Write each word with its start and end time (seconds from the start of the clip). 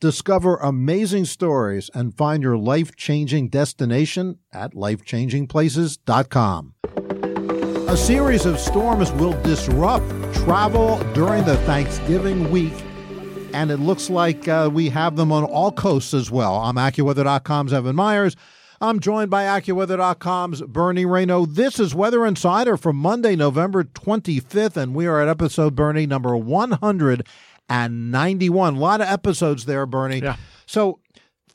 Discover 0.00 0.58
amazing 0.58 1.24
stories 1.24 1.90
and 1.92 2.16
find 2.16 2.40
your 2.40 2.56
life 2.56 2.94
changing 2.94 3.48
destination 3.48 4.38
at 4.52 4.72
lifechangingplaces.com. 4.72 6.74
A 7.88 7.96
series 7.96 8.46
of 8.46 8.60
storms 8.60 9.10
will 9.10 9.32
disrupt 9.42 10.08
travel 10.34 10.98
during 11.14 11.44
the 11.44 11.56
Thanksgiving 11.58 12.48
week, 12.52 12.74
and 13.52 13.72
it 13.72 13.78
looks 13.78 14.08
like 14.08 14.46
uh, 14.46 14.70
we 14.72 14.88
have 14.88 15.16
them 15.16 15.32
on 15.32 15.42
all 15.42 15.72
coasts 15.72 16.14
as 16.14 16.30
well. 16.30 16.58
I'm 16.58 16.76
AccuWeather.com's 16.76 17.72
Evan 17.72 17.96
Myers. 17.96 18.36
I'm 18.80 19.00
joined 19.00 19.32
by 19.32 19.46
AccuWeather.com's 19.46 20.62
Bernie 20.62 21.06
Rayno. 21.06 21.52
This 21.52 21.80
is 21.80 21.92
Weather 21.92 22.24
Insider 22.24 22.76
for 22.76 22.92
Monday, 22.92 23.34
November 23.34 23.82
25th, 23.82 24.76
and 24.76 24.94
we 24.94 25.08
are 25.08 25.20
at 25.20 25.26
episode, 25.26 25.74
Bernie, 25.74 26.06
number 26.06 26.36
191. 27.68 28.76
A 28.76 28.78
lot 28.78 29.00
of 29.00 29.08
episodes 29.08 29.64
there, 29.64 29.86
Bernie. 29.86 30.20
Yeah. 30.20 30.36
So, 30.66 31.00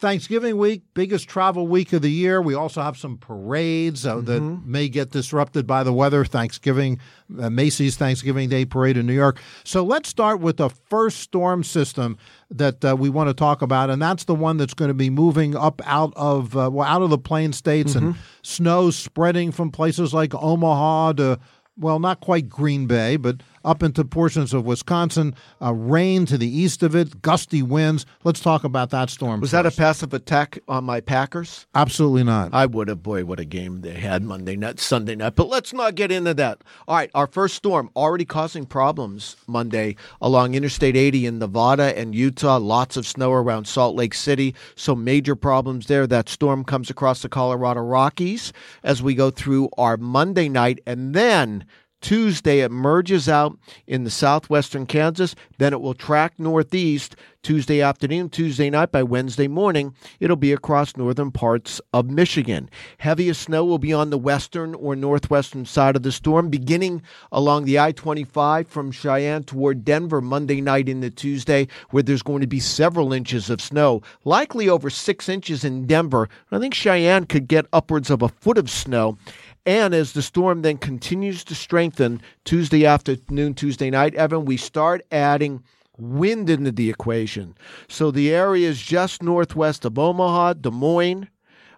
Thanksgiving 0.03 0.57
week, 0.57 0.81
biggest 0.93 1.29
travel 1.29 1.65
week 1.65 1.93
of 1.93 2.01
the 2.01 2.11
year. 2.11 2.41
We 2.41 2.55
also 2.55 2.81
have 2.81 2.97
some 2.97 3.17
parades 3.17 4.05
uh, 4.05 4.17
that 4.17 4.41
may 4.65 4.89
get 4.89 5.11
disrupted 5.11 5.65
by 5.65 5.83
the 5.83 5.93
weather. 5.93 6.25
Thanksgiving, 6.25 6.99
uh, 7.39 7.49
Macy's 7.49 7.95
Thanksgiving 7.95 8.49
Day 8.49 8.65
Parade 8.65 8.97
in 8.97 9.05
New 9.05 9.13
York. 9.13 9.39
So 9.63 9.81
let's 9.81 10.09
start 10.09 10.41
with 10.41 10.57
the 10.57 10.69
first 10.69 11.19
storm 11.19 11.63
system 11.63 12.17
that 12.51 12.83
uh, 12.83 12.97
we 12.97 13.09
want 13.09 13.29
to 13.29 13.33
talk 13.33 13.61
about, 13.61 13.89
and 13.89 14.01
that's 14.01 14.25
the 14.25 14.35
one 14.35 14.57
that's 14.57 14.73
going 14.73 14.89
to 14.89 14.93
be 14.93 15.09
moving 15.09 15.55
up 15.55 15.81
out 15.85 16.11
of 16.17 16.57
uh, 16.57 16.69
well 16.69 16.85
out 16.85 17.01
of 17.01 17.09
the 17.09 17.17
plain 17.17 17.53
states 17.53 17.95
and 17.95 18.15
snow 18.41 18.91
spreading 18.91 19.53
from 19.53 19.71
places 19.71 20.13
like 20.13 20.35
Omaha 20.35 21.13
to 21.13 21.39
well, 21.77 21.99
not 21.99 22.19
quite 22.19 22.49
Green 22.49 22.85
Bay, 22.85 23.15
but 23.17 23.41
up 23.63 23.83
into 23.83 24.03
portions 24.03 24.53
of 24.53 24.65
Wisconsin. 24.65 25.35
Uh, 25.61 25.73
rain 25.73 26.25
to 26.25 26.37
the 26.37 26.47
east 26.47 26.83
of 26.83 26.95
it, 26.95 27.21
gusty 27.21 27.61
winds. 27.61 28.05
Let's 28.23 28.39
talk 28.39 28.63
about 28.63 28.89
that 28.91 29.09
storm. 29.09 29.41
Was 29.41 29.51
that 29.51 29.65
a 29.65 29.71
passive 29.71 30.13
attack 30.13 30.59
on 30.67 30.83
my 30.83 31.01
Packers? 31.01 31.65
Absolutely 31.75 32.23
not. 32.23 32.53
I 32.53 32.65
would 32.65 32.87
have. 32.87 33.03
Boy, 33.03 33.25
what 33.25 33.39
a 33.39 33.45
game 33.45 33.81
they 33.81 33.93
had 33.93 34.23
Monday 34.23 34.55
night, 34.55 34.79
Sunday 34.79 35.15
night. 35.15 35.35
But 35.35 35.49
let's 35.49 35.73
not 35.73 35.95
get 35.95 36.11
into 36.11 36.33
that. 36.35 36.63
All 36.87 36.95
right, 36.95 37.11
our 37.13 37.27
first 37.27 37.55
storm 37.55 37.89
already 37.95 38.25
causing 38.25 38.65
problems 38.65 39.35
Monday 39.47 39.95
along 40.21 40.55
Interstate 40.55 40.95
80 40.95 41.25
in 41.25 41.39
Nevada 41.39 41.97
and 41.97 42.15
Utah. 42.15 42.57
Lots 42.57 42.97
of 42.97 43.05
snow 43.05 43.31
around 43.31 43.65
Salt 43.65 43.95
Lake 43.95 44.13
City. 44.13 44.55
So 44.75 44.95
major 44.95 45.35
problems 45.35 45.87
there. 45.87 46.07
That 46.07 46.29
storm 46.29 46.63
comes 46.63 46.89
across 46.89 47.21
the 47.21 47.29
Colorado 47.29 47.81
Rockies 47.81 48.53
as 48.83 49.03
we 49.03 49.15
go 49.15 49.29
through 49.29 49.69
our 49.77 49.97
Monday 49.97 50.49
night. 50.49 50.79
And 50.85 51.13
then 51.13 51.65
Tuesday, 52.03 52.59
it 52.59 52.69
merges 52.69 53.29
out 53.29 53.57
in 53.87 54.03
the 54.03 54.09
southwestern 54.09 54.85
Kansas. 54.85 55.35
Then 55.57 55.71
it 55.71 55.79
will 55.79 55.93
track 55.93 56.33
northeast 56.37 57.15
Tuesday 57.43 57.81
afternoon, 57.81 58.29
Tuesday 58.29 58.69
night. 58.69 58.91
By 58.91 59.03
Wednesday 59.03 59.47
morning, 59.47 59.95
it'll 60.19 60.35
be 60.35 60.51
across 60.51 60.97
northern 60.97 61.31
parts 61.31 61.79
of 61.93 62.09
Michigan. 62.09 62.69
Heaviest 62.97 63.43
snow 63.43 63.63
will 63.63 63.79
be 63.79 63.93
on 63.93 64.09
the 64.09 64.17
western 64.17 64.75
or 64.75 64.97
northwestern 64.97 65.65
side 65.65 65.95
of 65.95 66.03
the 66.03 66.11
storm, 66.11 66.49
beginning 66.49 67.01
along 67.31 67.63
the 67.63 67.79
I 67.79 67.93
25 67.93 68.67
from 68.67 68.91
Cheyenne 68.91 69.45
toward 69.45 69.85
Denver 69.85 70.19
Monday 70.19 70.59
night 70.59 70.89
into 70.89 71.09
Tuesday, 71.09 71.69
where 71.91 72.03
there's 72.03 72.21
going 72.21 72.41
to 72.41 72.47
be 72.47 72.59
several 72.59 73.13
inches 73.13 73.49
of 73.49 73.61
snow, 73.61 74.01
likely 74.25 74.67
over 74.67 74.89
six 74.89 75.29
inches 75.29 75.63
in 75.63 75.87
Denver. 75.87 76.27
I 76.51 76.59
think 76.59 76.73
Cheyenne 76.73 77.27
could 77.27 77.47
get 77.47 77.65
upwards 77.71 78.09
of 78.09 78.21
a 78.21 78.27
foot 78.27 78.57
of 78.57 78.69
snow. 78.69 79.17
And 79.65 79.93
as 79.93 80.11
the 80.11 80.21
storm 80.21 80.61
then 80.61 80.77
continues 80.77 81.43
to 81.45 81.55
strengthen 81.55 82.21
Tuesday 82.43 82.85
afternoon, 82.85 83.53
Tuesday 83.53 83.89
night, 83.89 84.13
Evan, 84.15 84.43
we 84.43 84.57
start 84.57 85.05
adding 85.11 85.63
wind 85.97 86.49
into 86.49 86.71
the 86.71 86.89
equation. 86.89 87.55
So 87.87 88.11
the 88.11 88.33
areas 88.33 88.81
just 88.81 89.23
northwest 89.23 89.85
of 89.85 89.97
Omaha, 89.97 90.53
Des 90.53 90.71
Moines, 90.71 91.29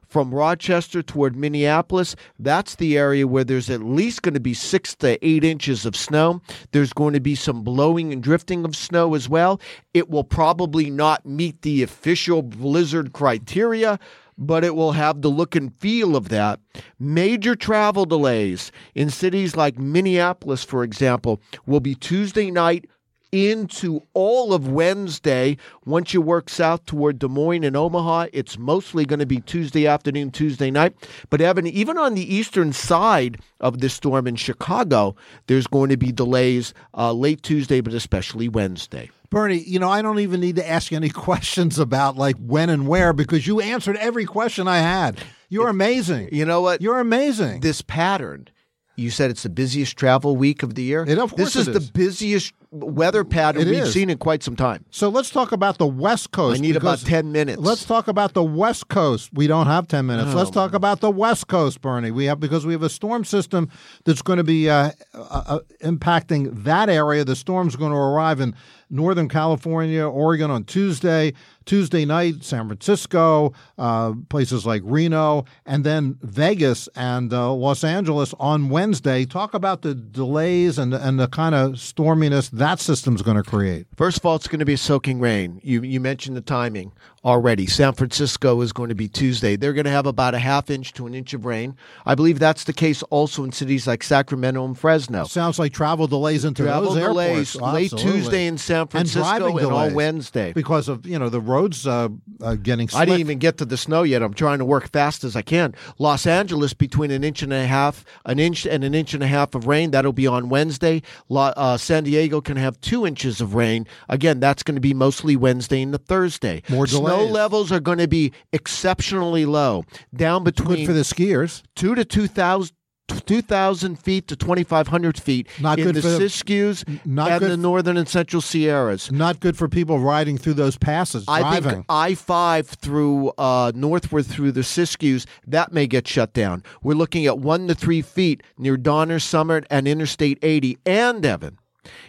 from 0.07 0.33
Rochester 0.33 1.01
toward 1.01 1.35
Minneapolis, 1.35 2.15
that's 2.39 2.75
the 2.75 2.97
area 2.97 3.27
where 3.27 3.43
there's 3.43 3.69
at 3.69 3.81
least 3.81 4.21
going 4.21 4.35
to 4.35 4.39
be 4.39 4.53
six 4.53 4.95
to 4.97 5.23
eight 5.25 5.43
inches 5.43 5.85
of 5.85 5.95
snow. 5.95 6.41
There's 6.71 6.93
going 6.93 7.13
to 7.13 7.19
be 7.19 7.35
some 7.35 7.63
blowing 7.63 8.13
and 8.13 8.21
drifting 8.21 8.65
of 8.65 8.75
snow 8.75 9.15
as 9.15 9.27
well. 9.27 9.59
It 9.93 10.09
will 10.09 10.23
probably 10.23 10.89
not 10.89 11.25
meet 11.25 11.61
the 11.63 11.83
official 11.83 12.41
blizzard 12.43 13.13
criteria, 13.13 13.99
but 14.37 14.63
it 14.63 14.75
will 14.75 14.93
have 14.93 15.21
the 15.21 15.29
look 15.29 15.55
and 15.55 15.73
feel 15.75 16.15
of 16.15 16.29
that. 16.29 16.59
Major 16.99 17.55
travel 17.55 18.05
delays 18.05 18.71
in 18.93 19.09
cities 19.09 19.55
like 19.55 19.79
Minneapolis, 19.79 20.63
for 20.63 20.83
example, 20.83 21.41
will 21.65 21.79
be 21.79 21.95
Tuesday 21.95 22.51
night 22.51 22.85
into 23.31 24.01
all 24.13 24.53
of 24.53 24.69
Wednesday. 24.69 25.57
Once 25.85 26.13
you 26.13 26.21
work 26.21 26.49
south 26.49 26.85
toward 26.85 27.19
Des 27.19 27.27
Moines 27.27 27.65
and 27.65 27.75
Omaha, 27.75 28.27
it's 28.31 28.57
mostly 28.57 29.05
going 29.05 29.19
to 29.19 29.25
be 29.25 29.41
Tuesday 29.41 29.87
afternoon, 29.87 30.31
Tuesday 30.31 30.71
night. 30.71 30.95
But 31.29 31.41
Evan, 31.41 31.67
even 31.67 31.97
on 31.97 32.15
the 32.15 32.33
eastern 32.33 32.71
side 32.71 33.39
of 33.59 33.79
this 33.79 33.93
storm 33.93 34.27
in 34.27 34.35
Chicago, 34.35 35.15
there's 35.47 35.67
going 35.67 35.89
to 35.89 35.97
be 35.97 36.11
delays 36.11 36.73
uh, 36.95 37.11
late 37.11 37.43
Tuesday, 37.43 37.81
but 37.81 37.93
especially 37.93 38.47
Wednesday. 38.47 39.09
Bernie, 39.35 39.57
you 39.57 39.79
know, 39.79 39.89
I 39.89 40.01
don't 40.01 40.19
even 40.19 40.39
need 40.39 40.55
to 40.55 40.65
ask 40.67 40.91
you 40.91 40.95
any 40.95 41.09
questions 41.27 41.77
about 41.77 42.15
like 42.15 42.37
when 42.37 42.69
and 42.69 42.87
where 42.87 43.11
because 43.11 43.45
you 43.45 43.59
answered 43.59 43.97
every 43.97 44.23
question 44.23 44.65
I 44.65 44.77
had. 44.77 45.19
You're 45.49 45.67
amazing. 45.67 46.29
You 46.31 46.45
know 46.45 46.61
what? 46.61 46.81
You're 46.81 47.01
amazing. 47.01 47.59
this 47.59 47.81
pattern. 47.81 48.47
You 48.95 49.09
said 49.09 49.29
it's 49.29 49.43
the 49.43 49.49
busiest 49.49 49.97
travel 49.97 50.37
week 50.37 50.63
of 50.63 50.75
the 50.75 50.83
year. 50.83 51.03
It- 51.05 51.19
of 51.19 51.31
course 51.35 51.53
this 51.53 51.55
is 51.57 51.67
it 51.67 51.73
the 51.73 51.81
busiest 51.81 52.53
weather 52.71 53.23
pattern 53.25 53.63
It 53.63 53.67
we've 53.67 53.83
is. 53.83 53.93
seen 53.93 54.09
in 54.09 54.17
quite 54.17 54.41
some 54.43 54.55
time. 54.55 54.85
So 54.89 55.09
let's 55.09 55.29
talk 55.29 55.51
about 55.51 55.77
the 55.77 55.87
West 55.87 56.31
Coast. 56.31 56.59
I 56.59 56.61
need 56.61 56.75
about 56.75 56.99
10 56.99 57.31
minutes. 57.31 57.61
Let's 57.61 57.85
talk 57.85 58.07
about 58.07 58.33
the 58.33 58.43
West 58.43 58.87
Coast. 58.89 59.29
We 59.33 59.47
don't 59.47 59.67
have 59.67 59.87
10 59.87 60.05
minutes. 60.05 60.31
Oh, 60.33 60.37
let's 60.37 60.49
talk 60.49 60.73
about 60.73 60.99
the 61.01 61.11
West 61.11 61.47
Coast, 61.47 61.81
Bernie. 61.81 62.11
We 62.11 62.25
have 62.25 62.39
because 62.39 62.65
we 62.65 62.73
have 62.73 62.83
a 62.83 62.89
storm 62.89 63.23
system 63.25 63.69
that's 64.05 64.21
going 64.21 64.37
to 64.37 64.43
be 64.43 64.69
uh, 64.69 64.91
uh, 65.13 65.43
uh, 65.45 65.59
impacting 65.83 66.63
that 66.63 66.89
area. 66.89 67.23
The 67.23 67.35
storm's 67.35 67.75
going 67.75 67.91
to 67.91 67.97
arrive 67.97 68.39
in 68.41 68.55
Northern 68.89 69.27
California, 69.29 70.05
Oregon 70.05 70.51
on 70.51 70.63
Tuesday. 70.63 71.33
Tuesday 71.65 72.05
night, 72.05 72.43
San 72.43 72.67
Francisco, 72.67 73.51
uh, 73.79 74.13
places 74.29 74.65
like 74.65 74.81
Reno, 74.85 75.45
and 75.65 75.83
then 75.83 76.17
Vegas 76.21 76.87
and 76.95 77.33
uh, 77.33 77.51
Los 77.51 77.83
Angeles 77.83 78.35
on 78.39 78.69
Wednesday. 78.69 79.25
Talk 79.25 79.55
about 79.55 79.81
the 79.81 79.95
delays 79.95 80.77
and 80.77 80.93
and 80.93 81.19
the 81.19 81.27
kind 81.27 81.55
of 81.55 81.73
storminess 81.73 82.51
that 82.51 82.79
system's 82.79 83.23
going 83.23 83.37
to 83.37 83.43
create. 83.43 83.87
First 83.95 84.19
of 84.19 84.25
all, 84.27 84.35
it's 84.35 84.47
going 84.47 84.59
to 84.59 84.65
be 84.65 84.75
soaking 84.75 85.19
rain. 85.19 85.59
You 85.63 85.81
you 85.81 85.99
mentioned 85.99 86.37
the 86.37 86.41
timing 86.41 86.91
already. 87.23 87.65
San 87.65 87.93
Francisco 87.93 88.61
is 88.61 88.71
going 88.71 88.89
to 88.89 88.95
be 88.95 89.07
Tuesday. 89.07 89.55
They're 89.55 89.73
going 89.73 89.85
to 89.85 89.91
have 89.91 90.05
about 90.05 90.35
a 90.35 90.39
half 90.39 90.69
inch 90.69 90.93
to 90.93 91.07
an 91.07 91.15
inch 91.15 91.33
of 91.33 91.45
rain. 91.45 91.75
I 92.05 92.13
believe 92.13 92.37
that's 92.37 92.65
the 92.65 92.73
case 92.73 93.01
also 93.03 93.43
in 93.43 93.51
cities 93.51 93.87
like 93.87 94.03
Sacramento 94.03 94.63
and 94.63 94.77
Fresno. 94.77 95.23
Sounds 95.23 95.57
like 95.57 95.73
travel 95.73 96.05
delays 96.05 96.45
into 96.45 96.63
Travel 96.63 96.93
those 96.93 97.03
delays 97.03 97.55
airports. 97.55 97.73
late 97.73 97.93
Absolutely. 97.93 98.21
Tuesday 98.21 98.45
in 98.45 98.59
San 98.59 98.74
and 98.81 98.91
Francisco 98.91 99.21
driving 99.21 99.57
and, 99.59 99.67
all 99.67 99.79
delays 99.79 99.93
Wednesday. 99.93 100.53
because 100.53 100.87
of 100.87 101.05
you 101.05 101.17
know 101.17 101.29
the 101.29 101.41
roads 101.41 101.85
uh, 101.87 102.09
uh, 102.41 102.55
getting. 102.55 102.87
Slick. 102.87 103.01
I 103.01 103.05
didn't 103.05 103.21
even 103.21 103.39
get 103.39 103.57
to 103.57 103.65
the 103.65 103.77
snow 103.77 104.03
yet. 104.03 104.21
I'm 104.21 104.33
trying 104.33 104.59
to 104.59 104.65
work 104.65 104.91
fast 104.91 105.23
as 105.23 105.35
I 105.35 105.41
can. 105.41 105.73
Los 105.97 106.25
Angeles 106.25 106.73
between 106.73 107.11
an 107.11 107.23
inch 107.23 107.41
and 107.41 107.53
a 107.53 107.65
half, 107.65 108.05
an 108.25 108.39
inch 108.39 108.65
and 108.65 108.83
an 108.83 108.93
inch 108.93 109.13
and 109.13 109.23
a 109.23 109.27
half 109.27 109.55
of 109.55 109.67
rain. 109.67 109.91
That'll 109.91 110.13
be 110.13 110.27
on 110.27 110.49
Wednesday. 110.49 111.01
La, 111.29 111.53
uh, 111.55 111.77
San 111.77 112.03
Diego 112.03 112.41
can 112.41 112.57
have 112.57 112.79
two 112.81 113.05
inches 113.05 113.41
of 113.41 113.55
rain. 113.55 113.87
Again, 114.09 114.39
that's 114.39 114.63
going 114.63 114.75
to 114.75 114.81
be 114.81 114.93
mostly 114.93 115.35
Wednesday 115.35 115.81
and 115.81 115.93
the 115.93 115.97
Thursday. 115.97 116.61
More 116.69 116.87
Snow 116.87 117.25
levels 117.25 117.71
are 117.71 117.79
going 117.79 117.97
to 117.99 118.07
be 118.07 118.33
exceptionally 118.51 119.45
low, 119.45 119.85
down 120.15 120.43
Good 120.43 120.55
between 120.55 120.85
for 120.85 120.93
the 120.93 121.01
skiers. 121.01 121.63
two 121.75 121.95
to 121.95 122.05
two 122.05 122.27
thousand. 122.27 122.74
2,000 123.07 123.97
feet 123.97 124.27
to 124.27 124.35
2,500 124.35 125.19
feet 125.19 125.47
Not 125.59 125.79
in 125.79 125.85
good 125.85 125.95
the 125.95 126.01
for 126.01 126.07
the- 126.09 126.19
Siskiyous 126.19 126.83
not 127.05 127.31
and 127.31 127.39
good 127.39 127.51
the 127.51 127.57
northern 127.57 127.97
and 127.97 128.07
central 128.07 128.41
Sierras. 128.41 129.11
Not 129.11 129.39
good 129.39 129.57
for 129.57 129.67
people 129.67 129.99
riding 129.99 130.37
through 130.37 130.53
those 130.55 130.77
passes, 130.77 131.25
I 131.27 131.39
driving. 131.41 131.71
think 131.71 131.85
I 131.89 132.15
five 132.15 132.67
through 132.67 133.29
uh, 133.37 133.71
northward 133.75 134.25
through 134.25 134.51
the 134.53 134.61
Siskiyous 134.61 135.25
that 135.47 135.71
may 135.73 135.87
get 135.87 136.07
shut 136.07 136.33
down. 136.33 136.63
We're 136.83 136.93
looking 136.95 137.25
at 137.25 137.39
one 137.39 137.67
to 137.67 137.75
three 137.75 138.01
feet 138.01 138.43
near 138.57 138.77
Donner 138.77 139.19
Summit 139.19 139.65
and 139.69 139.87
Interstate 139.87 140.39
80 140.41 140.77
and 140.85 141.25
Evan. 141.25 141.57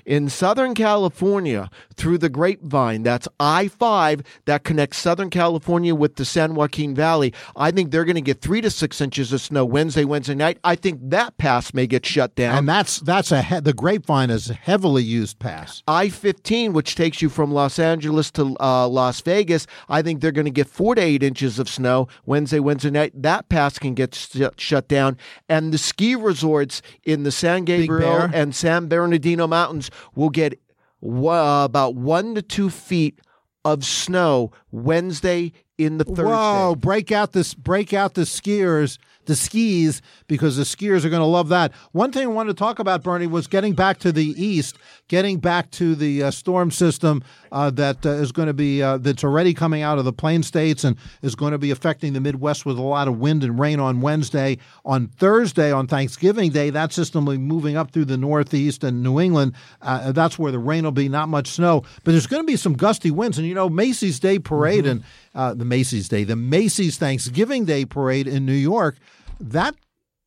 In 0.04 0.28
Southern 0.28 0.74
California, 0.74 1.70
through 1.96 2.18
the 2.18 2.28
Grapevine, 2.28 3.02
that's 3.02 3.28
I 3.40 3.68
5 3.68 4.22
that 4.46 4.64
connects 4.64 4.98
Southern 4.98 5.30
California 5.30 5.94
with 5.94 6.16
the 6.16 6.24
San 6.24 6.54
Joaquin 6.54 6.94
Valley. 6.94 7.32
I 7.56 7.70
think 7.70 7.90
they're 7.90 8.04
going 8.04 8.16
to 8.16 8.20
get 8.20 8.40
three 8.40 8.60
to 8.60 8.70
six 8.70 9.00
inches 9.00 9.32
of 9.32 9.40
snow 9.40 9.64
Wednesday, 9.64 10.04
Wednesday 10.04 10.34
night. 10.34 10.58
I 10.64 10.74
think 10.76 11.00
that 11.10 11.36
pass 11.38 11.72
may 11.74 11.86
get 11.86 12.04
shut 12.06 12.34
down. 12.34 12.58
and 12.58 12.68
that's 12.68 13.00
that's 13.00 13.32
a 13.32 13.42
he- 13.42 13.60
the 13.60 13.72
grapevine 13.72 14.30
is 14.30 14.50
a 14.50 14.54
heavily 14.54 15.02
used 15.02 15.38
pass. 15.38 15.82
I 15.86 16.08
15, 16.08 16.72
which 16.72 16.94
takes 16.94 17.20
you 17.22 17.28
from 17.28 17.52
Los 17.52 17.78
Angeles 17.78 18.30
to 18.32 18.56
uh, 18.60 18.88
Las 18.88 19.20
Vegas, 19.20 19.66
I 19.88 20.02
think 20.02 20.20
they're 20.20 20.32
going 20.32 20.44
to 20.46 20.50
get 20.50 20.66
four 20.68 20.94
to 20.94 21.00
eight 21.02 21.22
inches 21.22 21.58
of 21.58 21.68
snow 21.68 22.08
Wednesday, 22.24 22.60
Wednesday 22.60 22.90
night. 22.90 23.12
That 23.20 23.48
pass 23.48 23.78
can 23.78 23.94
get 23.94 24.14
sh- 24.14 24.42
shut 24.56 24.88
down. 24.88 25.16
And 25.48 25.72
the 25.72 25.78
ski 25.78 26.14
resorts 26.14 26.82
in 27.04 27.22
the 27.22 27.32
San 27.32 27.64
Gabriel 27.64 28.12
and 28.34 28.54
San 28.54 28.88
Bernardino 28.88 29.46
Mountains 29.46 29.65
will 30.14 30.30
get 30.30 30.60
wa- 31.00 31.62
uh, 31.62 31.64
about 31.64 31.94
one 31.94 32.34
to 32.34 32.42
two 32.42 32.70
feet 32.70 33.20
of 33.64 33.84
snow 33.84 34.52
Wednesday 34.70 35.52
in 35.78 35.98
the 35.98 36.04
Thursday. 36.04 36.22
Whoa! 36.24 36.74
Break 36.76 37.10
out 37.12 37.32
this, 37.32 37.54
break 37.54 37.92
out 37.92 38.14
the 38.14 38.22
skiers, 38.22 38.98
the 39.26 39.36
skis, 39.36 40.02
because 40.26 40.56
the 40.56 40.64
skiers 40.64 41.04
are 41.04 41.10
going 41.10 41.20
to 41.20 41.26
love 41.26 41.48
that. 41.48 41.72
One 41.92 42.12
thing 42.12 42.24
I 42.24 42.26
wanted 42.26 42.56
to 42.56 42.58
talk 42.58 42.78
about, 42.78 43.02
Bernie, 43.02 43.26
was 43.26 43.46
getting 43.46 43.74
back 43.74 43.98
to 43.98 44.12
the 44.12 44.34
east, 44.42 44.76
getting 45.08 45.38
back 45.38 45.70
to 45.72 45.94
the 45.94 46.24
uh, 46.24 46.30
storm 46.30 46.70
system 46.70 47.22
uh, 47.52 47.70
that 47.70 48.04
uh, 48.04 48.10
is 48.10 48.32
going 48.32 48.48
to 48.48 48.54
be 48.54 48.82
uh, 48.82 48.98
that's 48.98 49.24
already 49.24 49.54
coming 49.54 49.82
out 49.82 49.98
of 49.98 50.04
the 50.04 50.12
plain 50.12 50.42
states 50.42 50.84
and 50.84 50.96
is 51.22 51.34
going 51.34 51.52
to 51.52 51.58
be 51.58 51.70
affecting 51.70 52.12
the 52.12 52.20
Midwest 52.20 52.66
with 52.66 52.78
a 52.78 52.82
lot 52.82 53.08
of 53.08 53.18
wind 53.18 53.44
and 53.44 53.58
rain 53.58 53.80
on 53.80 54.00
Wednesday. 54.00 54.58
On 54.84 55.08
Thursday, 55.08 55.72
on 55.72 55.86
Thanksgiving 55.86 56.50
Day, 56.50 56.70
that 56.70 56.92
system 56.92 57.24
will 57.24 57.34
be 57.34 57.38
moving 57.38 57.76
up 57.76 57.90
through 57.90 58.06
the 58.06 58.16
Northeast 58.16 58.84
and 58.84 59.02
New 59.02 59.20
England. 59.20 59.54
Uh, 59.82 60.12
that's 60.12 60.38
where 60.38 60.52
the 60.52 60.58
rain 60.58 60.84
will 60.84 60.92
be, 60.92 61.08
not 61.08 61.28
much 61.28 61.48
snow, 61.48 61.82
but 62.04 62.12
there's 62.12 62.26
going 62.26 62.42
to 62.42 62.46
be 62.46 62.56
some 62.56 62.74
gusty 62.74 63.10
winds. 63.10 63.38
And 63.38 63.46
you 63.46 63.54
know, 63.54 63.68
Macy's 63.68 64.20
Day 64.20 64.38
Parade 64.38 64.86
and 64.86 65.04
uh, 65.34 65.54
the 65.54 65.64
Macy's 65.64 66.08
Day, 66.08 66.24
the 66.24 66.36
Macy's 66.36 66.98
Thanksgiving 66.98 67.64
Day 67.64 67.84
Parade 67.84 68.26
in 68.26 68.46
New 68.46 68.52
York, 68.52 68.96
that 69.40 69.74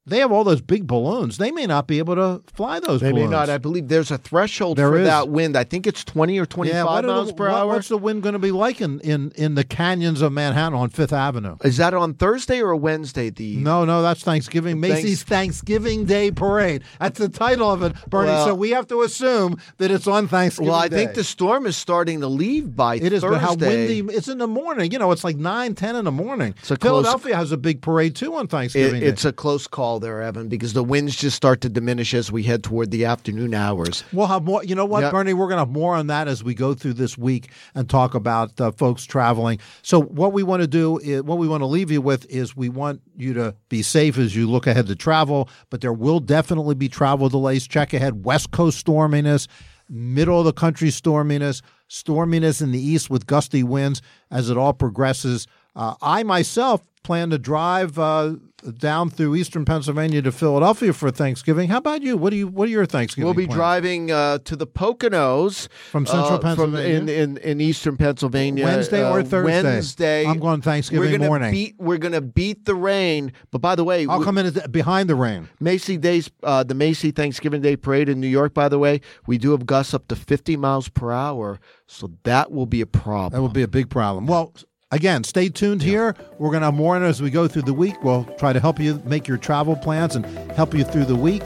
they 0.06 0.19
have 0.19 0.31
all 0.31 0.44
those 0.44 0.62
big 0.62 0.88
balloons. 0.88 1.38
They 1.38 1.51
may 1.51 1.68
not 1.68 1.86
be 1.86 2.00
able 2.00 2.16
to 2.16 2.42
fly 2.54 2.80
those. 2.80 3.00
They 3.01 3.13
may 3.13 3.28
not. 3.28 3.48
I 3.50 3.60
believe 3.60 3.90
there's 3.90 4.10
a 4.10 4.18
threshold 4.18 4.78
There 4.78 4.90
for 4.90 4.98
is. 4.98 5.06
that 5.06 5.30
wind. 5.30 5.56
I 5.56 5.63
think 5.63 5.86
it's 5.86 6.04
20 6.04 6.40
or 6.40 6.48
25 6.48 6.74
yeah, 6.75 6.84
are 6.86 7.01
the- 7.04 7.07
miles 7.07 7.31
per 7.31 7.46
what- 7.48 7.54
hour. 7.54 7.68
What's 7.74 7.90
the 7.90 7.98
wind 7.98 8.24
going 8.24 8.34
to 8.34 8.40
be 8.40 8.50
like 8.51 8.81
in, 8.81 9.00
in, 9.01 9.31
in 9.36 9.54
the 9.54 9.63
canyons 9.63 10.22
of 10.24 10.31
Manhattan 10.31 10.74
on 10.74 10.90
Fifth 10.90 11.13
Avenue? 11.13 11.57
Is 11.63 11.78
that 11.78 11.94
on 11.94 12.16
Thursday 12.16 12.60
or 12.60 12.75
Wednesday? 12.75 13.30
The 13.30 13.57
No, 13.57 13.86
no, 13.86 14.01
that's 14.01 14.24
Thanksgiving. 14.24 14.81
Thanks- 14.81 15.04
Macy's 15.04 15.22
Thanksgiving 15.22 16.06
Day 16.06 16.31
Parade. 16.31 16.84
That's 17.00 17.19
the 17.19 17.30
title 17.30 17.69
of 17.69 17.84
it, 17.84 17.94
Bernie. 18.10 18.30
Well- 18.30 18.48
so 18.48 18.56
we 18.56 18.72
have 18.72 18.88
to 18.88 19.04
assume 19.04 19.57
that 19.78 19.92
it's 19.92 20.07
on 20.07 20.28
Thanksgiving. 20.28 20.72
Well, 20.72 20.80
I 20.81 20.90
think 20.90 21.13
the 21.13 21.24
storm 21.24 21.68
is 21.68 21.78
starting 21.78 22.22
to 22.22 22.28
leave 22.28 22.75
by 22.75 22.95
It 22.95 23.13
is, 23.13 23.22
Thursday. 23.22 23.30
but 23.30 23.40
how 23.40 23.54
windy! 23.56 24.00
It's 24.16 24.28
in 24.28 24.40
the 24.40 24.48
morning. 24.48 24.92
You 24.92 24.98
know, 24.98 25.12
it's 25.12 25.24
like 25.24 25.38
nine, 25.38 25.75
ten 25.75 25.95
in 25.95 26.06
the 26.06 26.12
morning. 26.12 26.56
It's 26.60 26.72
a 26.72 26.78
close- 26.78 27.04
Philadelphia 27.04 27.36
has 27.36 27.52
a 27.52 27.57
big 27.57 27.81
parade 27.81 28.16
too 28.16 28.34
on 28.36 28.45
It, 28.45 28.50
Thanksgiving. 28.50 29.04
it's 29.04 29.24
a 29.25 29.31
close 29.34 29.68
call 29.68 29.89
there, 29.98 30.22
Evan, 30.22 30.48
because 30.50 30.74
the 30.74 30.84
winds 30.84 31.16
just 31.16 31.36
start 31.36 31.62
to 31.62 31.70
diminish 31.70 32.14
as 32.14 32.32
we 32.32 32.44
head 32.44 32.64
toward 32.64 32.92
the 32.92 33.06
afternoon 33.06 33.56
hours. 33.56 34.04
We'll 34.14 34.28
have 34.28 34.44
more. 34.44 34.64
You 34.64 34.76
know 34.76 34.86
what, 34.86 35.02
Yep. 35.02 35.12
Bernie? 35.12 35.34
We're 35.34 35.48
going 35.48 35.56
to 35.58 35.62
have 35.62 35.70
more 35.72 35.96
on 35.96 36.08
that 36.08 36.28
as 36.28 36.44
we 36.44 36.54
go 36.54 36.76
through 36.76 36.94
this 36.94 37.18
week 37.18 37.50
and 37.74 37.90
talk 37.90 38.14
about 38.14 38.62
uh, 38.62 38.72
folks 38.74 39.06
traveling. 39.06 39.60
So, 39.82 40.00
what 40.02 40.34
we 40.34 40.44
want 40.44 40.62
to 40.62 40.68
do, 40.68 41.00
is, 41.00 41.24
what 41.24 41.40
we 41.40 41.48
want 41.48 41.62
to 41.62 41.66
leave 41.66 41.90
you 41.90 42.02
with, 42.02 42.30
is 42.30 42.56
we 42.56 42.70
want 42.70 43.02
you 43.18 43.34
to 43.34 43.56
be 43.70 43.82
safe 43.82 44.18
as 44.20 44.36
you 44.36 44.48
look 44.48 44.68
ahead 44.68 44.86
to 44.88 44.96
travel. 44.96 45.50
But 45.72 45.82
there 45.82 45.94
will 45.94 46.20
definitely 46.20 46.76
be 46.76 46.90
travel 46.90 47.30
delays. 47.30 47.68
Check 47.68 47.94
ahead. 47.94 48.26
West 48.26 48.52
Coast 48.52 48.86
storminess, 48.86 49.48
middle 49.90 50.38
of 50.40 50.46
the 50.46 50.54
country 50.54 50.90
storminess, 50.90 51.62
storminess 51.90 52.62
in 52.62 52.72
the 52.72 52.80
east 52.80 53.10
with 53.10 53.26
gusty 53.26 53.64
winds 53.64 54.02
as 54.30 54.50
it 54.50 54.58
all 54.58 54.74
progresses. 54.74 55.48
Uh, 55.80 55.96
I 56.02 56.24
myself 56.24 56.86
plan 57.04 57.30
to 57.30 57.38
drive 57.38 57.98
uh, 57.98 58.36
down 58.78 59.10
through 59.10 59.34
eastern 59.34 59.64
Pennsylvania 59.64 60.22
to 60.22 60.31
Philadelphia 60.34 60.92
for 60.92 61.10
Thanksgiving. 61.10 61.70
How 61.70 61.78
about 61.78 62.02
you? 62.02 62.18
What 62.18 62.31
do 62.31 62.36
you? 62.36 62.50
What 62.50 62.68
are 62.68 62.72
your 62.72 62.86
Thanksgiving? 62.86 63.24
We'll 63.26 63.34
be 63.34 63.46
plans? 63.46 63.56
driving 63.56 64.12
uh, 64.12 64.40
to 64.40 64.58
the 64.58 64.68
Poconos 64.68 65.70
From 65.90 66.06
central 66.06 66.34
uh, 66.34 66.40
from 66.40 66.74
Pennsylvania? 66.74 66.98
in, 66.98 67.10
in, 67.10 67.38
in 67.38 67.62
eastern 67.62 67.96
Pennsylvania. 67.96 68.66
Wednesday 68.66 69.10
or 69.10 69.22
uh, 69.22 69.24
Thursday? 69.24 69.64
Wednesday. 69.64 70.26
I'm 70.26 70.40
going 70.40 70.62
Thanksgiving 70.62 71.12
we're 71.12 71.18
gonna 71.18 71.28
morning. 71.30 71.52
Beat, 71.52 71.76
we're 71.80 71.98
going 71.98 72.12
to 72.12 72.20
beat 72.22 72.66
the 72.66 72.76
rain. 72.76 73.31
But 73.50 73.60
by 73.62 73.76
the 73.76 73.86
way, 73.86 74.06
I'll 74.06 74.20
we- 74.20 74.26
come 74.26 74.38
in 74.38 74.54
behind 74.72 75.10
the 75.10 75.16
rain. 75.16 75.48
Macy 75.62 75.98
Days, 75.98 76.30
uh, 76.44 76.64
the 76.64 76.76
Macy 76.76 77.12
Thanksgiving 77.12 77.62
Day 77.62 77.78
Parade 77.78 78.10
in 78.10 78.20
New 78.20 78.28
York. 78.28 78.54
By 78.54 78.68
the 78.68 78.80
way, 78.80 79.00
we 79.28 79.38
do 79.38 79.52
have 79.52 79.66
gusts 79.66 79.94
up 79.94 80.10
to 80.10 80.18
50 80.18 80.58
miles 80.58 80.90
per 80.90 81.14
hour, 81.14 81.62
so 81.88 82.12
that 82.24 82.52
will 82.52 82.66
be 82.66 82.81
a 82.81 82.86
problem. 82.86 83.31
That 83.31 83.42
will 83.42 83.54
be 83.54 83.64
a 83.64 83.68
big 83.68 83.90
problem. 83.90 84.28
Well, 84.28 84.54
again, 84.92 85.24
stay 85.24 85.50
tuned 85.50 85.82
here. 85.82 86.16
We're 86.38 86.50
going 86.50 86.62
to 86.62 86.68
have 86.68 86.74
more 86.74 86.96
on 86.96 87.04
as 87.04 87.22
we 87.22 87.30
go 87.30 87.48
through 87.48 87.64
the 87.64 87.74
week. 87.74 88.02
We'll 88.04 88.26
try 88.38 88.54
to 88.54 88.60
help 88.60 88.80
you 88.80 89.02
make 89.06 89.28
your 89.28 89.38
travel 89.38 89.76
plans 89.76 90.16
and 90.16 90.26
help 90.52 90.74
you 90.74 90.84
through 90.84 91.06
the 91.06 91.16
week 91.16 91.44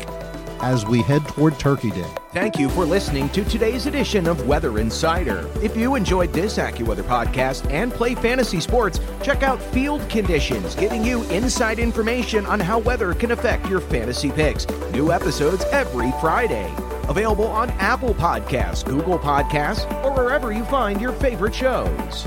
as 0.61 0.85
we 0.85 1.01
head 1.01 1.21
toward 1.27 1.59
Turkey 1.59 1.91
Day. 1.91 2.09
Thank 2.31 2.57
you 2.57 2.69
for 2.69 2.85
listening 2.85 3.29
to 3.29 3.43
today's 3.43 3.85
edition 3.85 4.27
of 4.27 4.47
Weather 4.47 4.79
Insider. 4.79 5.49
If 5.61 5.75
you 5.75 5.95
enjoyed 5.95 6.31
this 6.31 6.57
AccuWeather 6.57 7.03
podcast 7.03 7.69
and 7.69 7.91
play 7.91 8.15
fantasy 8.15 8.61
sports, 8.61 8.99
check 9.21 9.43
out 9.43 9.61
Field 9.61 10.07
Conditions, 10.09 10.73
giving 10.75 11.03
you 11.03 11.23
inside 11.23 11.79
information 11.79 12.45
on 12.45 12.61
how 12.61 12.79
weather 12.79 13.13
can 13.13 13.31
affect 13.31 13.67
your 13.67 13.81
fantasy 13.81 14.31
picks. 14.31 14.65
New 14.93 15.11
episodes 15.11 15.65
every 15.65 16.11
Friday. 16.21 16.73
Available 17.09 17.47
on 17.47 17.69
Apple 17.71 18.13
Podcasts, 18.13 18.85
Google 18.85 19.19
Podcasts, 19.19 19.85
or 20.05 20.13
wherever 20.13 20.53
you 20.53 20.63
find 20.65 21.01
your 21.01 21.11
favorite 21.11 21.53
shows. 21.53 22.25